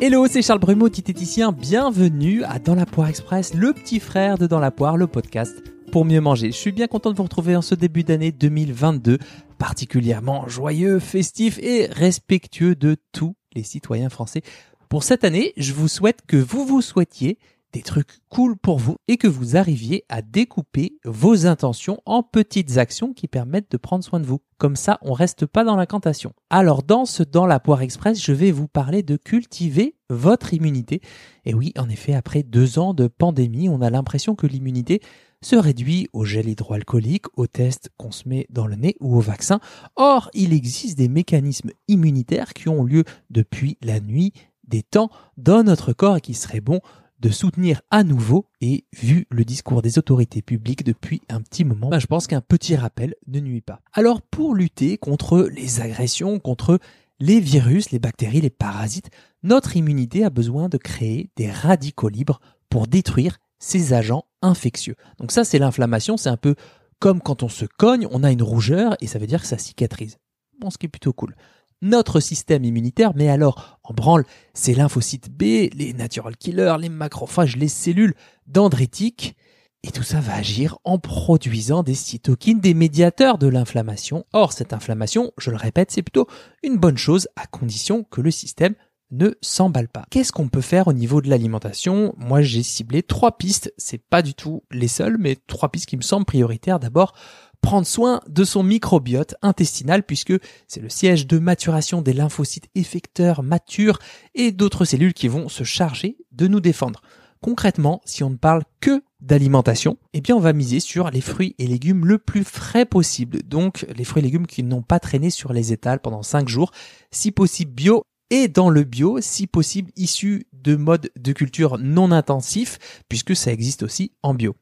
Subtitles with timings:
[0.00, 1.50] Hello, c'est Charles Brumeau, diététicien.
[1.50, 5.60] Bienvenue à Dans la Poire Express, le petit frère de Dans la Poire, le podcast
[5.90, 6.52] pour mieux manger.
[6.52, 9.18] Je suis bien content de vous retrouver en ce début d'année 2022,
[9.58, 14.42] particulièrement joyeux, festif et respectueux de tous les citoyens français.
[14.88, 17.36] Pour cette année, je vous souhaite que vous vous souhaitiez
[17.72, 22.78] des trucs cool pour vous et que vous arriviez à découper vos intentions en petites
[22.78, 24.40] actions qui permettent de prendre soin de vous.
[24.56, 26.32] Comme ça, on reste pas dans l'incantation.
[26.50, 31.00] Alors, dans ce Dans la Poire Express, je vais vous parler de cultiver votre immunité.
[31.44, 35.00] Et oui, en effet, après deux ans de pandémie, on a l'impression que l'immunité
[35.40, 39.20] se réduit au gel hydroalcoolique, aux tests qu'on se met dans le nez ou au
[39.20, 39.60] vaccin.
[39.96, 44.32] Or, il existe des mécanismes immunitaires qui ont lieu depuis la nuit
[44.66, 46.80] des temps dans notre corps et qui seraient bons
[47.20, 51.88] de soutenir à nouveau et vu le discours des autorités publiques depuis un petit moment,
[51.88, 53.80] ben, je pense qu'un petit rappel ne nuit pas.
[53.92, 56.78] Alors pour lutter contre les agressions, contre
[57.18, 59.10] les virus, les bactéries, les parasites,
[59.42, 64.94] notre immunité a besoin de créer des radicaux libres pour détruire ces agents infectieux.
[65.18, 66.54] Donc ça c'est l'inflammation, c'est un peu
[67.00, 69.58] comme quand on se cogne, on a une rougeur et ça veut dire que ça
[69.58, 70.18] cicatrise.
[70.60, 71.34] Bon, ce qui est plutôt cool
[71.82, 77.56] notre système immunitaire, mais alors en branle ces lymphocytes B, les natural killers, les macrophages,
[77.56, 78.14] les cellules
[78.46, 79.36] dendritiques,
[79.84, 84.26] et tout ça va agir en produisant des cytokines, des médiateurs de l'inflammation.
[84.32, 86.26] Or, cette inflammation, je le répète, c'est plutôt
[86.64, 88.74] une bonne chose à condition que le système
[89.10, 90.04] ne s'emballe pas.
[90.10, 92.14] Qu'est-ce qu'on peut faire au niveau de l'alimentation?
[92.18, 93.72] Moi, j'ai ciblé trois pistes.
[93.78, 96.78] C'est pas du tout les seules, mais trois pistes qui me semblent prioritaires.
[96.78, 97.14] D'abord,
[97.60, 100.34] prendre soin de son microbiote intestinal puisque
[100.66, 103.98] c'est le siège de maturation des lymphocytes effecteurs matures
[104.34, 107.02] et d'autres cellules qui vont se charger de nous défendre.
[107.40, 111.54] Concrètement, si on ne parle que d'alimentation, eh bien on va miser sur les fruits
[111.58, 113.42] et légumes le plus frais possible.
[113.44, 116.72] Donc les fruits et légumes qui n'ont pas traîné sur les étals pendant 5 jours,
[117.10, 122.12] si possible bio et dans le bio, si possible issu de modes de culture non
[122.12, 124.54] intensifs, puisque ça existe aussi en bio.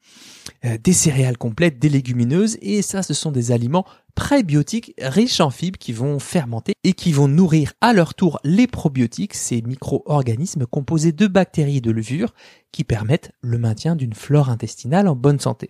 [0.65, 5.49] Euh, des céréales complètes, des légumineuses, et ça ce sont des aliments prébiotiques riches en
[5.49, 10.65] fibres qui vont fermenter et qui vont nourrir à leur tour les probiotiques, ces micro-organismes
[10.65, 12.33] composés de bactéries et de levures
[12.71, 15.69] qui permettent le maintien d'une flore intestinale en bonne santé.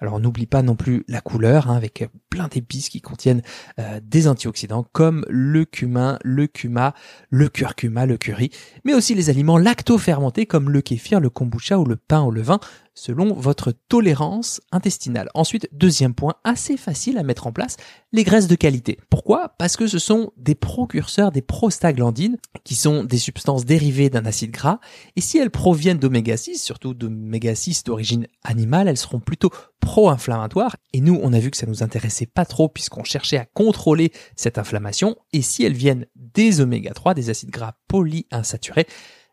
[0.00, 3.42] Alors on n'oublie pas non plus la couleur, hein, avec plein d'épices qui contiennent
[3.78, 6.94] euh, des antioxydants comme le cumin, le cuma,
[7.30, 8.50] le curcuma, le curry,
[8.84, 12.60] mais aussi les aliments lacto-fermentés comme le kéfir, le kombucha ou le pain au levain,
[12.96, 15.28] selon votre tolérance intestinale.
[15.34, 17.76] Ensuite, deuxième point assez facile à mettre en place,
[18.12, 18.98] les graisses de qualité.
[19.10, 19.54] Pourquoi?
[19.58, 24.50] Parce que ce sont des procurseurs des prostaglandines, qui sont des substances dérivées d'un acide
[24.50, 24.80] gras,
[25.14, 30.76] et si elles proviennent d'oméga 6, surtout d'oméga 6 d'origine animale, elles seront plutôt pro-inflammatoires,
[30.92, 34.10] et nous on a vu que ça nous intéressait pas trop puisqu'on cherchait à contrôler
[34.34, 38.86] cette inflammation, et si elles viennent des oméga 3, des acides gras polyinsaturés,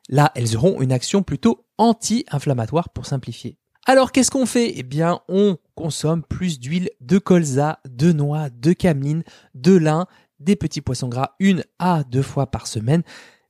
[0.10, 3.58] Là, elles auront une action plutôt anti-inflammatoire pour simplifier.
[3.86, 4.74] Alors qu'est-ce qu'on fait?
[4.78, 9.24] Eh bien, on consomme plus d'huile de colza, de noix, de cameline,
[9.56, 10.08] de lin,
[10.40, 13.04] des petits poissons gras une à deux fois par semaine,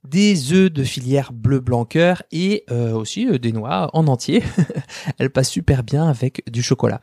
[0.03, 1.87] des œufs de filière bleu blanc
[2.31, 4.43] et euh, aussi euh, des noix en entier.
[5.17, 6.99] Elles passent super bien avec du chocolat.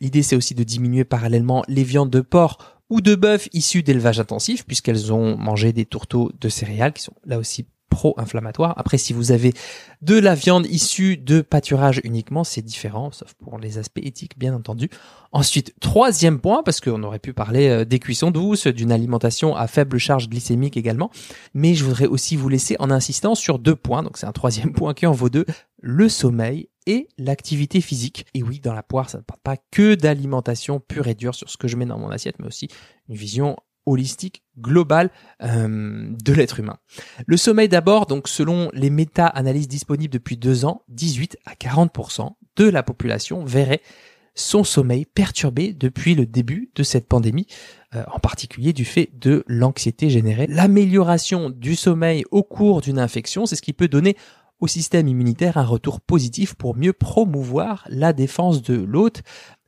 [0.00, 4.18] L'idée c'est aussi de diminuer parallèlement les viandes de porc ou de bœuf issues d'élevage
[4.18, 8.72] intensif puisqu'elles ont mangé des tourteaux de céréales qui sont là aussi pro-inflammatoire.
[8.78, 9.52] Après, si vous avez
[10.00, 14.54] de la viande issue de pâturage uniquement, c'est différent, sauf pour les aspects éthiques, bien
[14.54, 14.88] entendu.
[15.32, 19.66] Ensuite, troisième point, parce qu'on aurait pu parler euh, des cuissons douces, d'une alimentation à
[19.66, 21.10] faible charge glycémique également,
[21.52, 24.72] mais je voudrais aussi vous laisser en insistant sur deux points, donc c'est un troisième
[24.72, 25.44] point qui en vaut deux,
[25.82, 28.26] le sommeil et l'activité physique.
[28.34, 31.50] Et oui, dans la poire, ça ne parle pas que d'alimentation pure et dure sur
[31.50, 32.68] ce que je mets dans mon assiette, mais aussi
[33.08, 33.56] une vision
[33.86, 35.10] holistique global
[35.42, 36.78] euh, de l'être humain.
[37.26, 42.68] Le sommeil d'abord, donc selon les méta-analyses disponibles depuis deux ans, 18 à 40% de
[42.68, 43.80] la population verrait
[44.34, 47.46] son sommeil perturbé depuis le début de cette pandémie,
[47.94, 50.46] euh, en particulier du fait de l'anxiété générée.
[50.46, 54.16] L'amélioration du sommeil au cours d'une infection, c'est ce qui peut donner
[54.60, 59.22] au système immunitaire un retour positif pour mieux promouvoir la défense de l'hôte.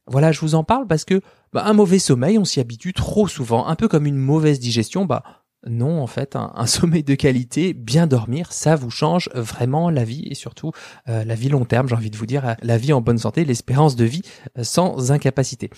[0.07, 1.21] Voilà, je vous en parle parce que
[1.53, 5.05] bah, un mauvais sommeil, on s'y habitue trop souvent, un peu comme une mauvaise digestion.
[5.05, 5.23] Bah
[5.67, 10.27] non, en fait, un, sommeil de qualité, bien dormir, ça vous change vraiment la vie
[10.29, 10.73] et surtout
[11.09, 11.89] euh, la vie long terme.
[11.89, 14.23] J'ai envie de vous dire la vie en bonne santé, l'espérance de vie
[14.59, 15.71] euh, sans incapacité.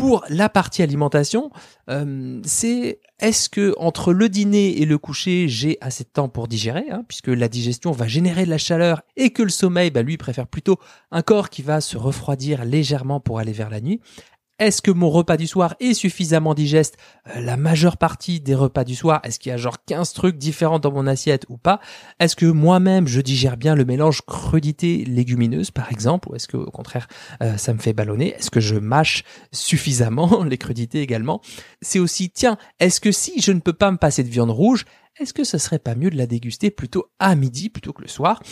[0.00, 1.50] Pour la partie alimentation,
[1.90, 6.48] euh, c'est est-ce que entre le dîner et le coucher, j'ai assez de temps pour
[6.48, 10.00] digérer, hein, puisque la digestion va générer de la chaleur et que le sommeil, bah,
[10.00, 10.78] lui, préfère plutôt
[11.10, 14.00] un corps qui va se refroidir légèrement pour aller vers la nuit.
[14.60, 16.98] Est-ce que mon repas du soir est suffisamment digeste?
[17.34, 20.36] Euh, La majeure partie des repas du soir, est-ce qu'il y a genre 15 trucs
[20.36, 21.80] différents dans mon assiette ou pas?
[22.20, 26.58] Est-ce que moi-même je digère bien le mélange crudité légumineuse par exemple ou est-ce que
[26.58, 27.08] au contraire
[27.42, 28.34] euh, ça me fait ballonner?
[28.34, 31.40] Est-ce que je mâche suffisamment les crudités également?
[31.80, 34.84] C'est aussi tiens, est-ce que si je ne peux pas me passer de viande rouge,
[35.18, 38.08] est-ce que ce serait pas mieux de la déguster plutôt à midi plutôt que le
[38.08, 38.42] soir?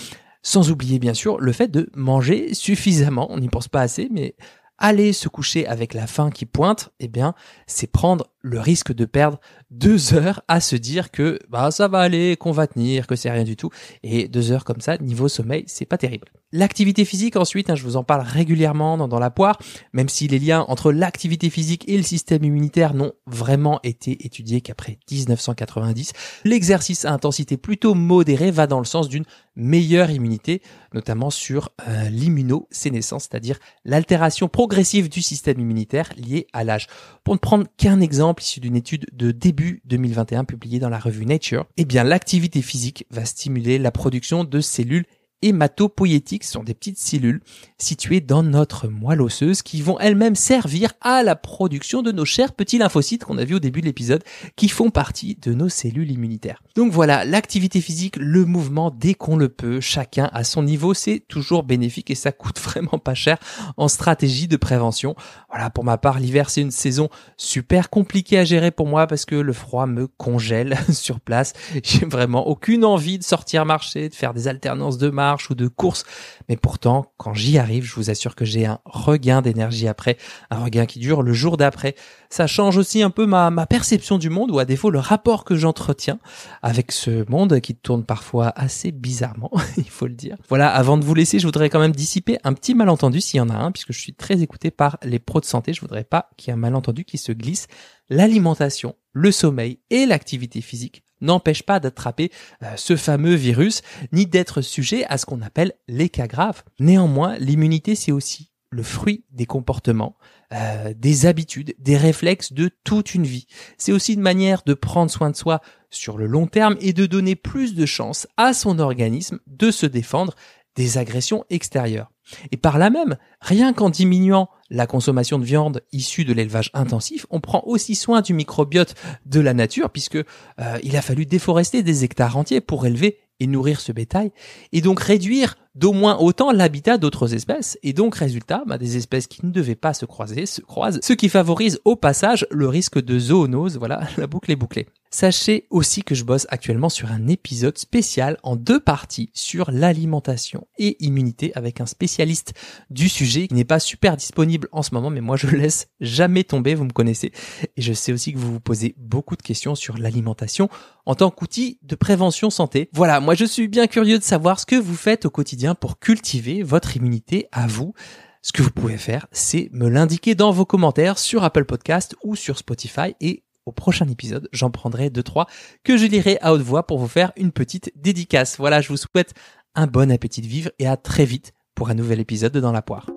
[0.41, 4.35] Sans oublier bien sûr le fait de manger suffisamment, on n'y pense pas assez, mais
[4.79, 7.35] aller se coucher avec la faim qui pointe, eh bien,
[7.67, 9.41] c'est prendre le risque de perdre
[9.71, 13.31] deux heures à se dire que bah ça va aller, qu'on va tenir, que c'est
[13.31, 13.71] rien du tout.
[14.03, 16.29] Et deux heures comme ça, niveau sommeil, c'est pas terrible.
[16.51, 19.59] L'activité physique ensuite, hein, je vous en parle régulièrement dans, la poire,
[19.93, 24.63] même si les liens entre l'activité physique et le système immunitaire n'ont vraiment été étudiés
[24.63, 26.13] qu'après 1990.
[26.45, 29.25] L'exercice à intensité plutôt modérée va dans le sens d'une
[29.57, 30.63] meilleure immunité,
[30.95, 36.87] notamment sur euh, l'immunosénescence, c'est-à-dire l'altération progressive du système immunitaire liée à l'âge.
[37.25, 41.27] Pour ne prendre qu'un exemple issu d'une étude de début 2021 publiée dans la revue
[41.27, 45.07] Nature, eh bien l'activité physique va stimuler la production de cellules
[45.43, 47.41] hématopoïétiques sont des petites cellules
[47.79, 52.53] situées dans notre moelle osseuse qui vont elles-mêmes servir à la production de nos chers
[52.53, 54.25] petits lymphocytes qu'on a vu au début de l'épisode
[54.57, 56.63] qui font partie de nos cellules immunitaires.
[56.75, 61.23] Donc voilà, l'activité physique, le mouvement dès qu'on le peut, chacun à son niveau, c'est
[61.29, 63.39] toujours bénéfique et ça coûte vraiment pas cher
[63.77, 65.15] en stratégie de prévention.
[65.51, 69.25] Voilà, pour ma part, l'hiver c'est une saison super compliquée à gérer pour moi parce
[69.25, 71.53] que le froid me congèle sur place.
[71.85, 75.69] J'ai vraiment aucune envie de sortir marcher, de faire des alternances de marche ou de
[75.69, 76.05] course.
[76.49, 80.17] Mais pourtant, quand j'y arrive, je vous assure que j'ai un regain d'énergie après,
[80.51, 81.95] un regain qui dure le jour d'après.
[82.31, 85.57] Ça change aussi un peu ma, perception du monde ou à défaut le rapport que
[85.57, 86.19] j'entretiens
[86.63, 90.37] avec ce monde qui tourne parfois assez bizarrement, il faut le dire.
[90.49, 93.41] Voilà, avant de vous laisser, je voudrais quand même dissiper un petit malentendu s'il y
[93.41, 95.73] en a un, puisque je suis très écouté par les pros de santé.
[95.73, 97.67] Je voudrais pas qu'il y ait un malentendu qui se glisse.
[98.09, 102.31] L'alimentation, le sommeil et l'activité physique n'empêche pas d'attraper
[102.63, 103.83] euh, ce fameux virus,
[104.13, 106.63] ni d'être sujet à ce qu'on appelle les cas graves.
[106.79, 110.17] Néanmoins, l'immunité, c'est aussi le fruit des comportements,
[110.53, 113.47] euh, des habitudes, des réflexes de toute une vie.
[113.79, 115.61] C'est aussi une manière de prendre soin de soi
[115.91, 119.87] sur le long terme et de donner plus de chances à son organisme de se
[119.87, 120.35] défendre
[120.79, 122.13] des agressions extérieures.
[122.53, 127.27] Et par là même, rien qu'en diminuant la consommation de viande issue de l'élevage intensif,
[127.31, 128.95] on prend aussi soin du microbiote
[129.27, 133.49] de la nature puisque euh, il a fallu déforester des hectares entiers pour élever et
[133.49, 134.31] nourrir ce bétail
[134.71, 139.27] et donc réduire d'au moins autant l'habitat d'autres espèces et donc résultat bah, des espèces
[139.27, 143.01] qui ne devaient pas se croiser se croisent ce qui favorise au passage le risque
[143.01, 147.29] de zoonose voilà la boucle est bouclée Sachez aussi que je bosse actuellement sur un
[147.29, 152.53] épisode spécial en deux parties sur l'alimentation et immunité avec un spécialiste
[152.91, 156.45] du sujet qui n'est pas super disponible en ce moment, mais moi je laisse jamais
[156.45, 157.33] tomber, vous me connaissez.
[157.79, 160.69] Et je sais aussi que vous vous posez beaucoup de questions sur l'alimentation
[161.07, 162.91] en tant qu'outil de prévention santé.
[162.93, 165.99] Voilà, moi je suis bien curieux de savoir ce que vous faites au quotidien pour
[165.99, 167.95] cultiver votre immunité à vous.
[168.43, 172.37] Ce que vous pouvez faire, c'est me l'indiquer dans vos commentaires sur Apple Podcast ou
[172.37, 175.47] sur Spotify et au prochain épisode, j'en prendrai deux trois
[175.85, 178.57] que je lirai à haute voix pour vous faire une petite dédicace.
[178.57, 179.35] Voilà, je vous souhaite
[179.75, 182.73] un bon appétit de vivre et à très vite pour un nouvel épisode de Dans
[182.73, 183.11] la poire.